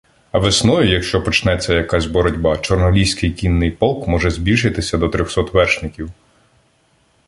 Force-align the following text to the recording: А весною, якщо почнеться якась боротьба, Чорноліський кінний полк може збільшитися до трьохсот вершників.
А 0.31 0.39
весною, 0.39 0.89
якщо 0.89 1.23
почнеться 1.23 1.73
якась 1.73 2.05
боротьба, 2.05 2.57
Чорноліський 2.57 3.31
кінний 3.31 3.71
полк 3.71 4.07
може 4.07 4.29
збільшитися 4.29 4.97
до 4.97 5.07
трьохсот 5.09 5.53
вершників. 5.53 6.09